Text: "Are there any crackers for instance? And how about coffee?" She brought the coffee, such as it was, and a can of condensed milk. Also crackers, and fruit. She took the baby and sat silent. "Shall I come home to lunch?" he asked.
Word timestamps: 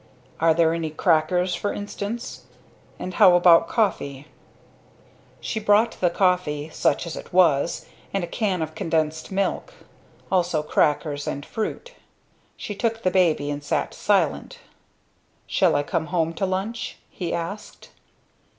"Are 0.39 0.55
there 0.55 0.73
any 0.73 0.89
crackers 0.89 1.53
for 1.53 1.71
instance? 1.71 2.45
And 2.97 3.13
how 3.13 3.35
about 3.35 3.67
coffee?" 3.67 4.25
She 5.39 5.59
brought 5.59 5.91
the 6.01 6.09
coffee, 6.09 6.69
such 6.69 7.05
as 7.05 7.15
it 7.15 7.31
was, 7.31 7.85
and 8.11 8.23
a 8.23 8.27
can 8.27 8.63
of 8.63 8.73
condensed 8.73 9.31
milk. 9.31 9.75
Also 10.31 10.63
crackers, 10.63 11.27
and 11.27 11.45
fruit. 11.45 11.93
She 12.57 12.73
took 12.73 13.03
the 13.03 13.11
baby 13.11 13.51
and 13.51 13.63
sat 13.63 13.93
silent. 13.93 14.57
"Shall 15.45 15.75
I 15.75 15.83
come 15.83 16.07
home 16.07 16.33
to 16.33 16.47
lunch?" 16.47 16.97
he 17.11 17.31
asked. 17.31 17.91